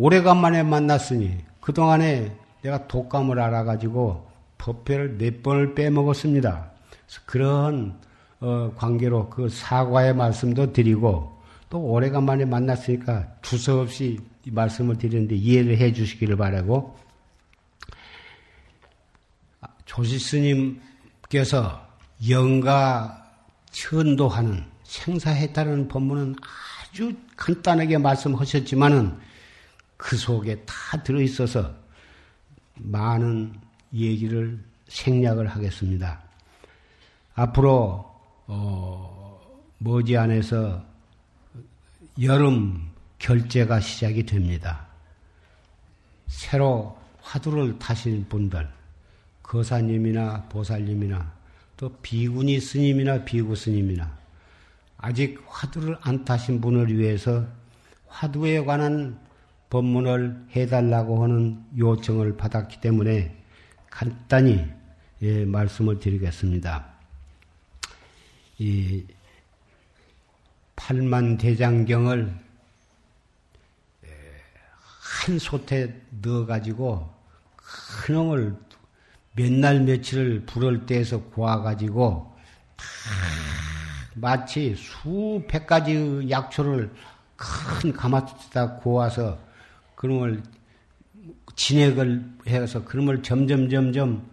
[0.00, 6.70] 오래간만에 만났으니 그동안에 내가 독감을 알아가지고 법회를 몇 번을 빼먹었습니다.
[7.26, 8.00] 그런
[8.40, 16.38] 어, 관계로 그 사과의 말씀도 드리고 또 오래간만에 만났으니까 두서없이 말씀을 드리는데 이해를 해 주시기를
[16.38, 16.96] 바라고
[19.84, 21.86] 조지 스님께서
[22.26, 23.22] 영가
[23.70, 26.36] 천도하는 생사했다는 법문은
[26.90, 29.28] 아주 간단하게 말씀하셨지만은
[30.00, 31.74] 그 속에 다 들어있어서
[32.74, 33.52] 많은
[33.92, 34.58] 얘기를
[34.88, 36.22] 생략을 하겠습니다.
[37.34, 38.10] 앞으로
[38.46, 40.82] 어, 머지안에서
[42.22, 44.86] 여름 결제가 시작이 됩니다.
[46.28, 48.66] 새로 화두를 타신 분들,
[49.42, 51.30] 거사님이나 보살님이나
[51.76, 54.10] 또 비구니 스님이나 비구 스님이나
[54.96, 57.46] 아직 화두를 안 타신 분을 위해서
[58.08, 59.29] 화두에 관한
[59.70, 63.36] 법문을 해달라고 하는 요청을 받았기 때문에
[63.88, 64.68] 간단히
[65.22, 66.86] 예, 말씀을 드리겠습니다.
[68.58, 69.04] 이
[70.76, 72.34] 팔만 대장경을
[75.26, 77.08] 한 솥에 넣어가지고
[77.56, 78.56] 큰 놈을
[79.36, 82.34] 몇 날 며칠을 불을 떼서 구워가지고
[84.14, 86.92] 마치 수백 가지 약초를
[87.36, 89.38] 큰 가마솥에다 구워서
[90.00, 90.42] 그놈을
[91.56, 94.26] 진액을 해서 그놈을 점점 점점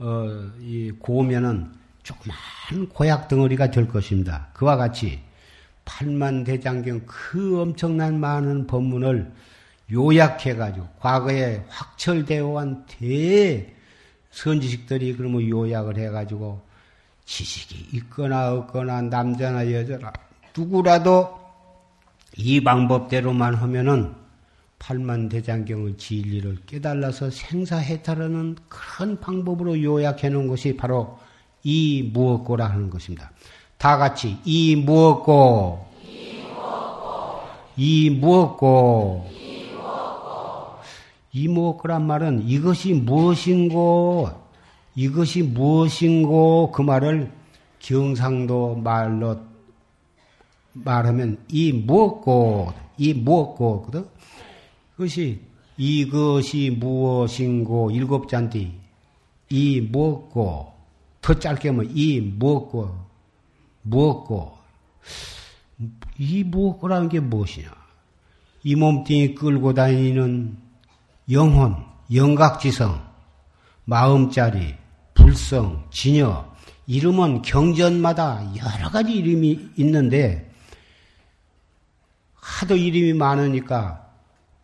[0.00, 0.26] 어,
[0.60, 2.36] 이 고우면은 조그만
[2.88, 4.48] 고약 덩어리가 될 것입니다.
[4.52, 5.20] 그와 같이
[5.84, 9.32] 팔만 대장경 그 엄청난 많은 법문을
[9.92, 12.84] 요약해가지고 과거에 확철되어 온
[14.32, 16.60] 대선지식들이 그러면 요약을 해가지고
[17.26, 20.12] 지식이 있거나 없거나 남자나 여자나
[20.56, 21.40] 누구라도
[22.36, 24.21] 이 방법대로만 하면은
[24.82, 31.18] 팔만 대장경의 진리를 깨달아서 생사해탈하는 그런 방법으로 요약해 놓은 것이 바로
[31.62, 33.30] 이 무엇고라 하는 것입니다.
[33.78, 35.86] 다 같이 이 무엇고.
[37.76, 39.30] 이 무엇고.
[41.34, 44.30] 이 무엇고란 말은 이것이 무엇인고
[44.96, 47.30] 이것이 무엇인고 그 말을
[47.78, 49.40] 경상도 말로
[50.72, 54.06] 말하면 이 무엇고 이 무엇고거든
[55.02, 55.40] 그것이
[55.76, 58.72] 이것이 무엇인고 일곱 잔디
[59.48, 60.72] 이 무엇고
[61.20, 62.94] 더 짧게 하면 이 무엇고
[63.82, 64.58] 무엇고
[66.18, 67.68] 이 무엇고라는 게 무엇이냐?
[68.62, 70.56] 이 몸뚱이 끌고 다니는
[71.32, 71.84] 영혼,
[72.14, 73.02] 영각지성,
[73.84, 74.76] 마음자리,
[75.14, 76.54] 불성, 진여,
[76.86, 80.52] 이름은 경전마다 여러 가지 이름이 있는데,
[82.34, 84.01] 하도 이름이 많으니까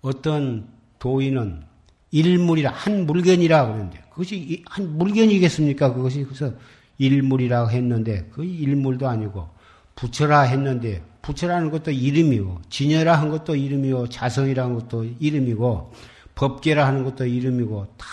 [0.01, 0.69] 어떤
[0.99, 1.63] 도인은
[2.11, 5.95] 일물이라, 한 물견이라 그러는데, 그것이 한 물견이겠습니까?
[5.95, 6.53] 그것이 그래서
[6.99, 9.49] 일물이라고 했는데 그 일물도 아니고
[9.95, 15.93] 부처라 했는데 부처라는 것도 이름이고 진여라 한 것도 이름이고 자성이라는 것도 이름이고
[16.35, 18.07] 법계라 하는 것도 이름이고 다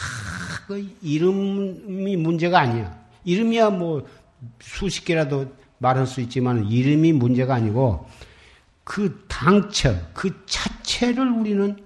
[0.67, 2.97] 그 이름이 문제가 아니야.
[3.23, 4.07] 이름이야 뭐
[4.59, 8.07] 수십 개라도 말할 수 있지만 이름이 문제가 아니고
[8.83, 10.31] 그 당처, 그
[10.95, 11.77] 자체를 우리는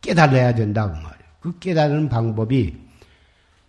[0.00, 1.28] 깨달아야 된다고 말이에요.
[1.40, 2.76] 그 깨달은 방법이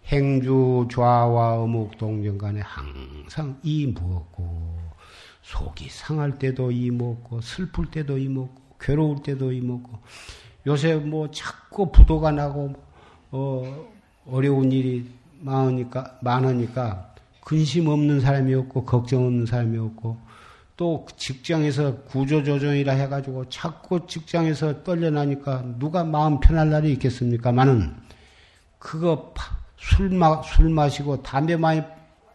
[0.05, 4.77] 행주 좌와 어묵 동정 간에 항상 이 먹고
[5.41, 9.99] 속이 상할 때도 이 먹고 슬플 때도 이 먹고 괴로울 때도 이 먹고
[10.67, 12.73] 요새 뭐 자꾸 부도가 나고
[13.31, 13.89] 어
[14.25, 15.09] 어려운 일이
[15.39, 20.17] 많으니까 많으니까 근심 없는 사람이 없고 걱정 없는 사람이 없고
[20.79, 27.51] 또 직장에서 구조조정이라 해가지고 자꾸 직장에서 떨려나니까 누가 마음 편할 날이 있겠습니까?
[27.51, 27.97] 많은
[28.77, 29.33] 그거
[29.75, 31.81] 술, 마, 술 마시고 담배 많이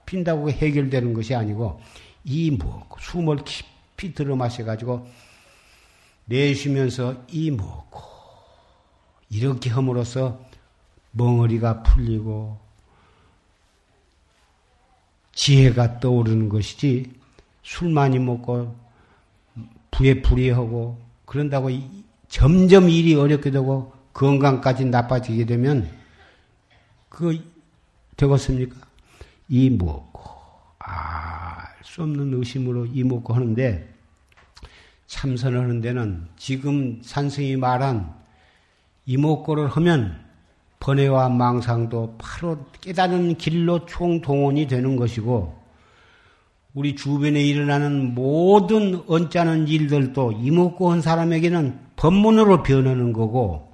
[0.05, 1.81] 핀다고 해결되는 것이 아니고
[2.25, 5.09] 이 먹고 숨을 깊이 들어 마셔가지고
[6.27, 8.03] 내쉬면서 이 먹고
[9.31, 10.45] 이렇게 함으로써
[11.13, 12.59] 멍어리가 풀리고
[15.33, 17.24] 지혜가 떠오르는 것이지
[17.65, 18.77] 술 많이 먹고
[19.91, 21.71] 부에 불이하고 그런다고
[22.29, 25.91] 점점 일이 어렵게 되고 건강까지 나빠지게 되면
[27.09, 27.37] 그
[28.17, 28.77] 되겠습니까?
[29.49, 30.21] 이 먹고
[30.79, 33.89] 알 수 없는 의심으로 이 먹고 하는데
[35.07, 38.13] 참선을 하는 데는 지금 산승이 말한
[39.07, 40.19] 이목고를 하면
[40.81, 45.57] 번뇌와 망상도 바로 깨달은 길로 총동원이 되는 것이고
[46.75, 53.73] 우리 주변에 일어나는 모든 언짢은 일들도 이목고 한 사람에게는 법문으로 변하는 거고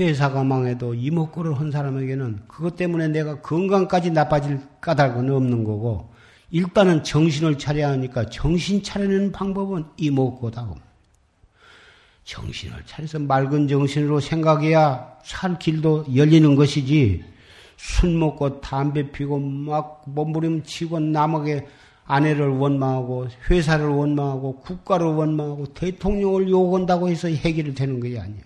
[0.00, 6.12] 회사가 망해도 이목구를 한 사람에게는 그것 때문에 내가 건강까지 나빠질 까닭은 없는 거고
[6.50, 10.74] 일단은 정신을 차려야 하니까 정신 차리는 방법은 이목고다.
[12.24, 17.24] 정신을 차려서 맑은 정신으로 생각해야 살 길도 열리는 것이지
[17.76, 21.66] 술 먹고 담배 피고 막 몸부림치고 남에게
[22.04, 28.42] 아내를 원망하고 회사를 원망하고 국가를 원망하고 대통령을 욕한다고 해서 해결이 되는 것이 아니에요.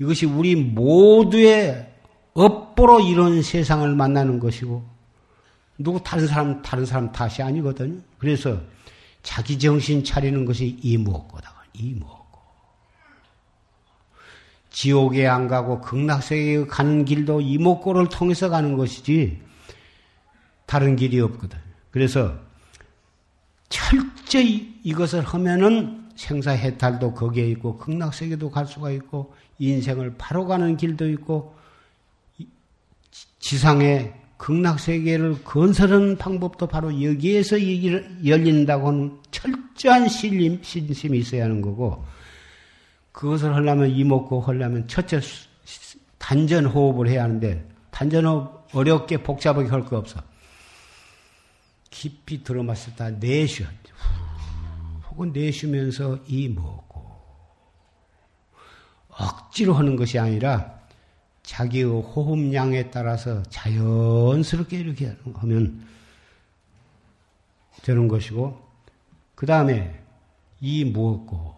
[0.00, 1.92] 이것이 우리 모두의
[2.34, 4.84] 업보로 이런 세상을 만나는 것이고
[5.78, 8.00] 누구 다른 사람 다른 사람 탓이 아니거든요.
[8.18, 8.60] 그래서
[9.22, 11.52] 자기 정신 차리는 것이 이무엇고다.
[11.74, 12.18] 이무엇.
[14.70, 19.40] 지옥에 안 가고 극락세계에 가는 길도 이목고를 통해서 가는 것이지
[20.66, 21.58] 다른 길이 없거든.
[21.98, 22.32] 그래서
[23.68, 31.56] 철저히 이것을 하면은 생사해탈도 거기에 있고 극락세계도 갈 수가 있고 인생을 바로 가는 길도 있고
[33.40, 42.04] 지상의 극락세계를 건설하는 방법도 바로 여기에서 열린다고 하는 철저한 신심, 신심이 있어야 하는 거고
[43.10, 45.20] 그것을 하려면 이목구 하려면 첫째
[46.18, 50.27] 단전 호흡을 해야 하는데 단전 호흡 어렵게 복잡하게 할 거 없어.
[51.90, 53.66] 깊이 들어마셨다 내쉬어.
[55.10, 57.08] 혹은 내쉬면서 이 먹고.
[59.08, 60.78] 억지로 하는 것이 아니라
[61.42, 65.86] 자기의 호흡량에 따라서 자연스럽게 이렇게 하면
[67.82, 68.68] 되는 것이고
[69.34, 70.02] 그 다음에
[70.60, 71.56] 이 무엇고.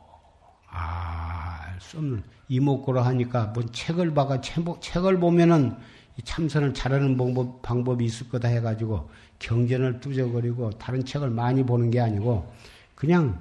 [0.68, 2.22] 아수 없는.
[2.50, 5.76] 이목구로 하니까 뭔 책을 봐가 책을 보면은
[6.24, 9.08] 참선을 잘하는 방법, 방법이 있을 거다 해가지고
[9.38, 12.52] 경전을 뚜저거리고 다른 책을 많이 보는 게 아니고
[12.94, 13.40] 그냥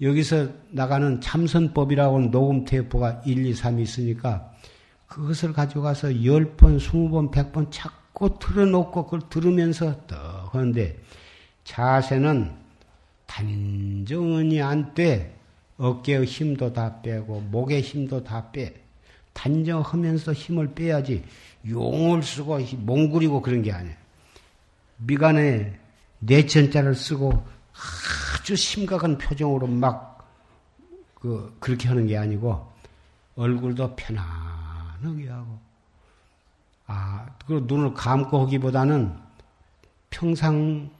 [0.00, 4.52] 여기서 나가는 참선법이라고 녹음 테이프가 1, 2, 3이 있으니까
[5.06, 10.98] 그것을 가져가서 10번, 20번, 100번 자꾸 틀어놓고 그걸 들으면서 떡 하는데
[11.64, 12.52] 자세는
[13.26, 15.34] 단정히 안 돼.
[15.78, 18.74] 어깨의 힘도 다 빼고 목의 힘도 다 빼.
[19.34, 21.22] 단정하면서 힘을 빼야지
[21.68, 23.96] 용을 쓰고 몽구리고 그런 게 아니에요.
[24.98, 25.78] 미간에
[26.20, 27.46] 내천자를 쓰고
[28.38, 30.16] 아주 심각한 표정으로 막
[31.14, 32.72] 그, 그렇게 하는 게 아니고
[33.36, 35.58] 얼굴도 편안하게 하고
[36.86, 39.16] 아, 그 눈을 감고 하기보다는
[40.10, 40.90] 평상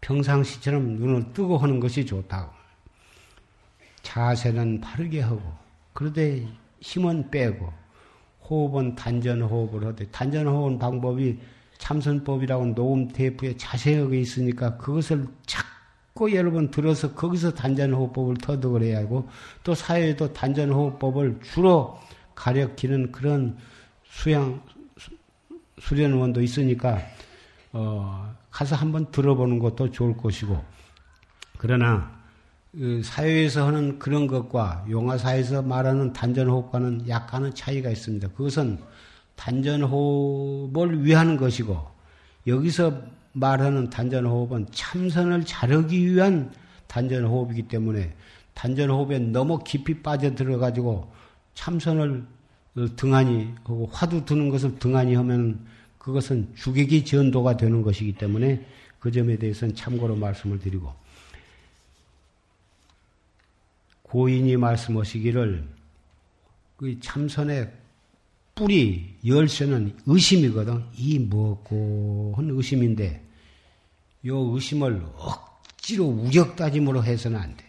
[0.00, 2.50] 평상시처럼 눈을 뜨고 하는 것이 좋다고.
[4.02, 5.42] 자세는 바르게 하고
[5.92, 6.48] 그러되
[6.80, 7.70] 힘은 빼고
[8.48, 11.38] 호흡은 단전 호흡을 하되 단전 호흡 방법이
[11.78, 19.28] 참선법이라고 녹음 테이프에 자세하게 있으니까 그것을 자꾸 여러분 들어서 거기서 단전 호흡법을 터득을 해야 하고
[19.62, 21.98] 또 사회에도 단전 호흡법을 주로
[22.34, 23.56] 가르치는 그런
[24.04, 24.60] 수양
[25.80, 26.98] 수련원도 있으니까
[27.72, 30.60] 어 가서 한번 들어보는 것도 좋을 것이고.
[31.58, 32.17] 그러나 그
[33.02, 38.28] 사회에서 하는 그런 것과 용화사에서 말하는 단전호흡과는 약간은 차이가 있습니다.
[38.28, 38.78] 그것은
[39.36, 41.78] 단전호흡을 위한 것이고
[42.46, 43.02] 여기서
[43.32, 46.52] 말하는 단전호흡은 참선을 잘하기 위한
[46.88, 48.14] 단전호흡이기 때문에
[48.54, 51.10] 단전호흡에 너무 깊이 빠져들어가지고
[51.54, 52.24] 참선을
[52.96, 55.66] 등한히 하고 화두 드는 것을 등한히 하면
[55.98, 58.64] 그것은 주객이 전도가 되는 것이기 때문에
[58.98, 60.92] 그 점에 대해서는 참고로 말씀을 드리고
[64.08, 65.68] 고인이 말씀하시기를
[66.76, 67.72] 그 참선의
[68.54, 70.84] 뿌리 열쇠는 의심이거든.
[70.96, 73.24] 이 뭐고 한 의심인데
[74.26, 77.64] 요 의심을 억지로 우격다짐으로 해서는 안 돼.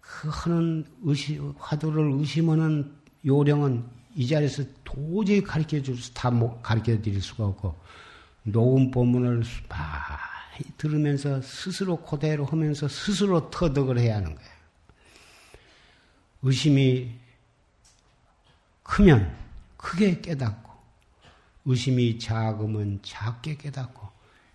[0.00, 2.92] 그 하는 의심, 화두를 의심하는
[3.24, 6.30] 요령은 이 자리에서 도저히 가르쳐 줄 수, 다
[6.62, 7.74] 가르쳐 드릴 수가 없고,
[8.44, 14.55] 녹음 본문을 많이 들으면서 스스로 그대로 하면서 스스로 터득을 해야 하는 거예요.
[16.42, 17.10] 의심이
[18.82, 19.36] 크면
[19.76, 20.72] 크게 깨닫고,
[21.64, 24.08] 의심이 작으면 작게 깨닫고,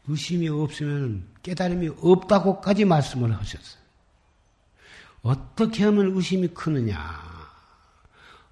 [0.07, 3.82] 의심이 없으면 깨달음이 없다고까지 말씀을 하셨어요.
[5.21, 6.97] 어떻게 하면 의심이 크느냐?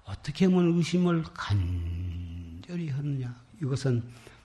[0.04, 3.34] 어떻게 하면 의심을 간절히 하느냐?
[3.62, 4.02] 이것은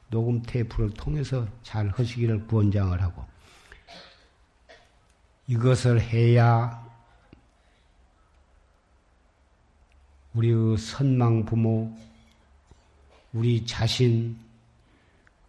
[0.09, 3.25] 녹음 테이프를 통해서 잘 하시기를 구원장을 하고
[5.47, 6.84] 이것을 해야
[10.36, 11.95] 우리의 선망 부모,
[13.33, 14.38] 우리 자신,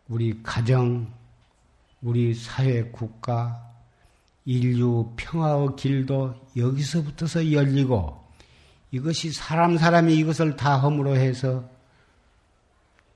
[0.08, 1.12] 우리 가정,
[2.02, 3.62] 우리 사회 국가,
[4.44, 8.24] 인류 평화의 길도 여기서부터서 열리고
[8.92, 11.68] 이것이 사람 사람이 이것을 다 허물어 해서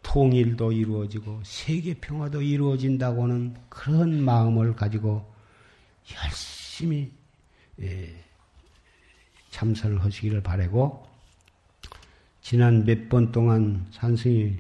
[0.03, 5.33] 통일도 이루어지고 세계 평화도 이루어진다고는 그런 마음을 가지고
[6.17, 7.13] 열심히
[7.81, 8.13] 예,
[9.51, 11.10] 참선을 하시기를 바라고
[12.51, 14.57] 지난 몇 번 동안 산승이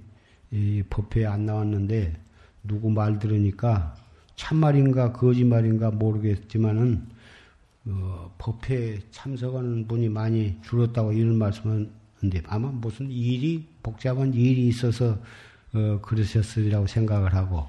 [0.90, 2.14] 법회에 안 나왔는데
[2.62, 3.96] 누구 말 들으니까
[4.36, 7.04] 참말인가 거짓말인가 모르겠지만은
[7.86, 15.18] 어, 법회에 참석하는 분이 많이 줄었다고 이런 말씀을 하는데 아마 무슨 일이 복잡한 일이 있어서
[15.74, 17.66] 어, 그러셨으리라고 생각을 하고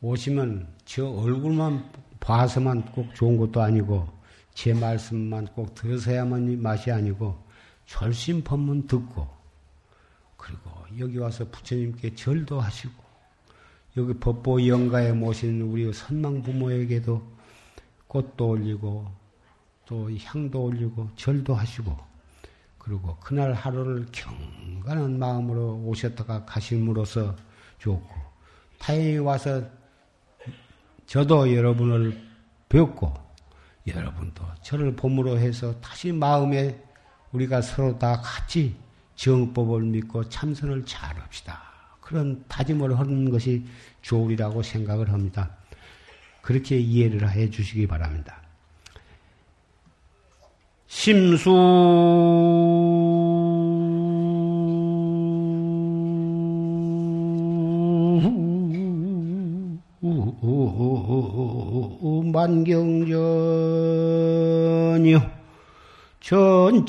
[0.00, 1.84] 오시면 저 얼굴만
[2.18, 4.08] 봐서만 꼭 좋은 것도 아니고
[4.54, 7.46] 제 말씀만 꼭 들으셔야만 맛이 아니고
[7.88, 9.26] 절심 법문 듣고
[10.36, 10.70] 그리고
[11.00, 12.92] 여기 와서 부처님께 절도 하시고
[13.96, 17.20] 여기 법보 영가에 모신 우리 선망 부모에게도
[18.06, 19.10] 꽃도 올리고
[19.86, 21.96] 또 향도 올리고 절도 하시고
[22.76, 27.34] 그리고 그날 하루를 경건한 마음으로 오셨다가 가심으로써
[27.78, 28.08] 좋고
[28.78, 29.62] 타인이 와서
[31.06, 32.22] 저도 여러분을
[32.68, 33.14] 뵙고
[33.86, 36.87] 여러분도 저를 봄으로 해서 다시 마음에
[37.32, 38.74] 우리가 서로 다 같이
[39.16, 41.62] 정법을 믿고 참선을 잘 합시다.
[42.00, 43.64] 그런 다짐을 하는 것이
[44.02, 45.50] 좋으리라고 생각을 합니다.
[46.40, 48.40] 그렇게 이해를 해 주시기 바랍니다.
[50.86, 51.50] 심수
[62.32, 63.38] 만경전이요
[66.28, 66.84] 전천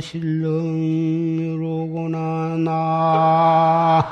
[0.00, 2.16] 신령이로구나
[2.64, 4.02] 나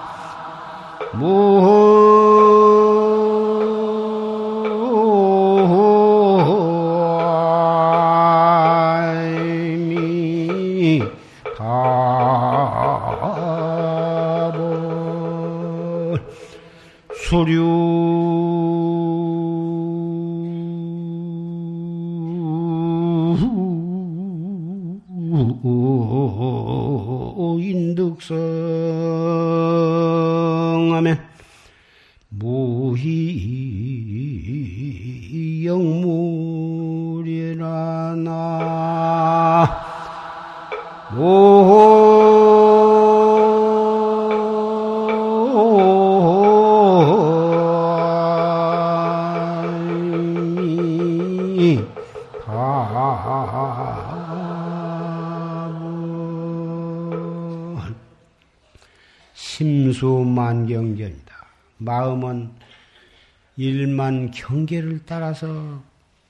[63.56, 65.82] 일만 경계를 따라서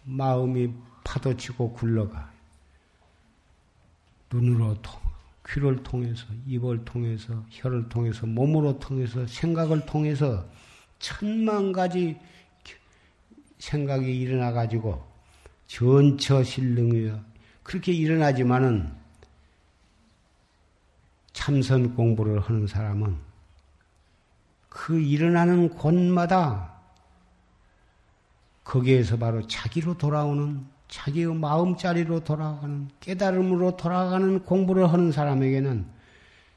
[0.04, 0.72] 마음이
[1.04, 2.30] 파도치고 굴러가.
[4.32, 5.00] 눈으로 통,
[5.48, 10.48] 귀를 통해서, 입을 통해서, 혀를 통해서, 몸으로 통해서, 생각을 통해서
[10.98, 12.16] 천만 가지
[13.58, 15.04] 생각이 일어나 가지고
[15.66, 17.24] 전처 실능이야.
[17.62, 18.92] 그렇게 일어나지만은
[21.32, 23.16] 참선 공부를 하는 사람은
[24.68, 26.75] 그 일어나는 곳마다
[28.66, 35.86] 거기에서 바로 자기로 돌아오는 자기의 마음자리로 돌아가는 깨달음으로 돌아가는 공부를 하는 사람에게는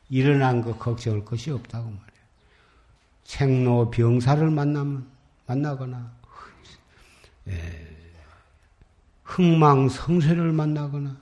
[0.10, 2.10] 일어난 거 걱정할 것이 없다고 말이에요.
[3.24, 5.08] 생로 병사를 만나면
[5.46, 6.12] 만나거나
[9.24, 11.16] 흥망성쇠를 만나거나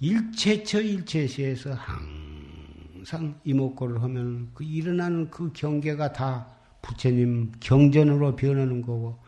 [0.00, 6.48] 일체처 일체시에서 항상 이목구를 하면 그 일어나는 그 경계가 다
[6.82, 9.25] 부처님 경전으로 변하는 거고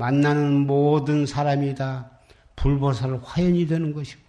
[0.00, 2.10] 만나는 모든 사람이 다
[2.56, 4.22] 불보살 화연이 되는 것이고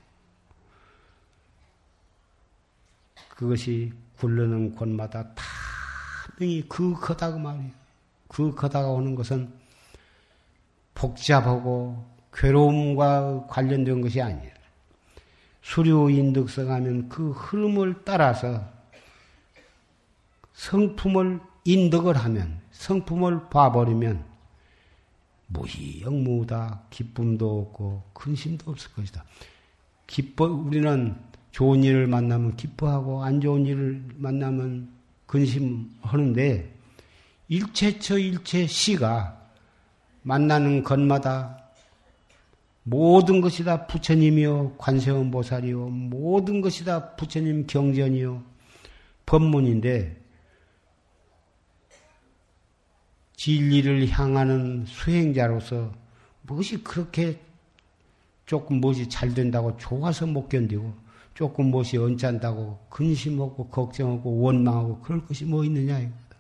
[3.30, 5.44] 그것이 굴르는 곳마다 다
[6.38, 7.72] 능히 그 커다고 말이에요.
[8.28, 9.50] 그 커다가 오는 것은
[10.94, 14.52] 복잡하고 괴로움과 관련된 것이 아니에요.
[15.62, 18.62] 수료인득성 하면 그 흐름을 따라서
[20.54, 24.31] 성품을 인덕을 하면, 성품을 봐버리면
[25.54, 29.24] 무희영무다 기쁨도 없고 근심도 없을 것이다.
[30.08, 31.16] 기뻐 우리는
[31.52, 34.90] 좋은 일을 만나면 기뻐하고 안 좋은 일을 만나면
[35.28, 36.74] 근심하는데
[37.50, 39.38] 일체처 일체 시가
[40.24, 41.58] 만나는 것마다
[42.84, 48.42] 모든 것이 다 부처님이요 관세음보살이요 모든 것이 다 부처님 경전이요
[49.26, 50.21] 법문인데
[53.42, 55.92] 진리를 향하는 수행자로서
[56.44, 57.42] 무엇이 그렇게
[58.46, 60.94] 조금 무엇이 잘 된다고 좋아서 못 견디고
[61.34, 66.38] 조금 무엇이 언짢다고 근심하고 걱정하고 원망하고 그럴 것이 뭐 있느냐 이거다.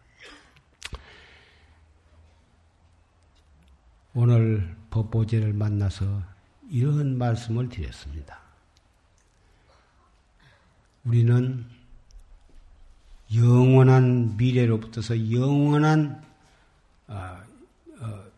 [4.13, 6.21] 오늘 법보제를 만나서
[6.69, 8.39] 이런 말씀을 드렸습니다.
[11.03, 11.65] 우리는
[13.33, 16.29] 영원한 미래로부터서 영원한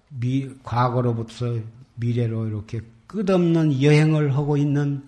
[0.10, 1.60] 미, 과거로부터
[1.96, 5.08] 미래로 이렇게 끝없는 여행을 하고 있는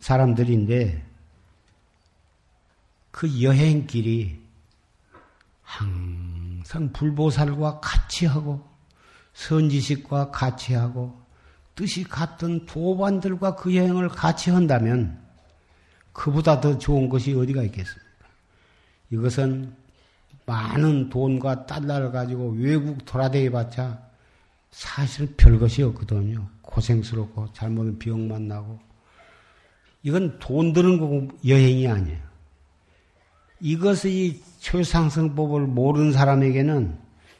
[0.00, 1.04] 사람들인데
[3.10, 4.40] 그 여행길이
[5.62, 8.64] 항상 불보살과 같이 하고
[9.34, 11.20] 선지식과 같이 하고
[11.74, 15.18] 뜻이 같은 도반들과 그 여행을 같이 한다면
[16.12, 18.26] 그보다 더 좋은 것이 어디가 있겠습니까?
[19.10, 19.74] 이것은
[20.50, 24.02] 많은 돈과 달러를 가지고 외국 돌아다니 봤자
[24.72, 26.48] 사실 별것이 없거든요.
[26.62, 28.80] 고생스럽고 잘못은 병만 나고
[30.02, 32.18] 이건 돈 드는 거고 여행이 아니에요.
[33.60, 36.98] 이것의 최상승법을 모르는 사람에게는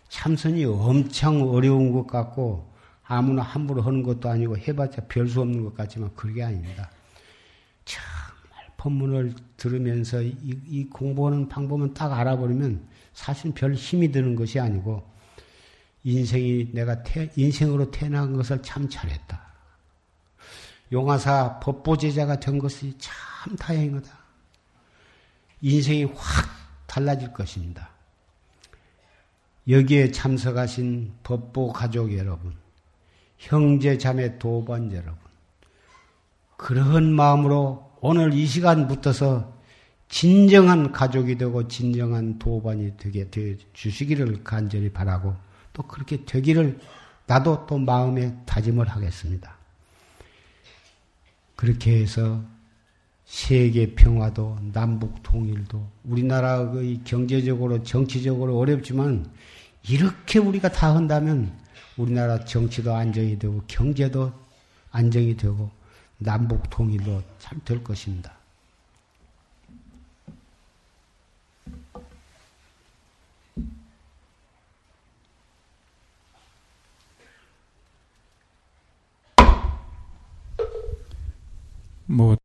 [0.08, 2.70] 참선이 엄청 어려운 것 같고
[3.02, 6.90] 아무나 함부로 하는 것도 아니고 해봤자 별 수 없는 것 같지만 그게 아닙니다.
[7.84, 10.34] 정말 법문을 들으면서 이,
[10.68, 15.08] 이 공부하는 방법은 딱 알아버리면 사실 별 힘이 드는 것이 아니고
[16.04, 19.50] 인생이 내가 태, 인생으로 태어난 것을 참 잘했다.
[20.92, 24.10] 용화사 법보제자가 된 것이 참 다행이다.
[25.60, 26.48] 인생이 확
[26.86, 27.90] 달라질 것입니다.
[29.68, 32.56] 여기에 참석하신 법보 가족 여러분,
[33.38, 35.18] 형제 자매 도반 여러분,
[36.56, 39.59] 그러한 마음으로 오늘 이 시간부터서
[40.10, 45.34] 진정한 가족이 되고 진정한 도반이 되게 되어 주시기를 간절히 바라고
[45.72, 46.80] 또 그렇게 되기를
[47.26, 49.56] 나도 또 마음에 다짐을 하겠습니다.
[51.54, 52.42] 그렇게 해서
[53.24, 59.32] 세계 평화도 남북 통일도 우리나라의 경제적으로 정치적으로 어렵지만
[59.88, 61.56] 이렇게 우리가 다 한다면
[61.96, 64.32] 우리나라 정치도 안정이 되고 경제도
[64.90, 65.70] 안정이 되고
[66.18, 68.39] 남북 통일도 잘될 것입니다.
[82.10, 82.36] 뭐